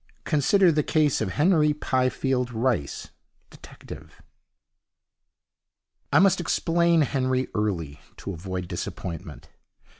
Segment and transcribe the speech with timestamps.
[0.23, 3.09] Consider the case of Henry Pifield Rice,
[3.51, 4.19] detective.
[6.11, 9.49] I must explain Henry early, to avoid disappointment.